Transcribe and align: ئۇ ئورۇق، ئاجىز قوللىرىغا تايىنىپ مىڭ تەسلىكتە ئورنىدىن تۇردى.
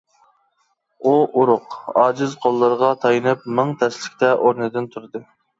ئۇ 1.03 1.11
ئورۇق، 1.41 1.75
ئاجىز 2.03 2.33
قوللىرىغا 2.47 2.91
تايىنىپ 3.05 3.47
مىڭ 3.59 3.77
تەسلىكتە 3.85 4.33
ئورنىدىن 4.41 4.93
تۇردى. 4.97 5.27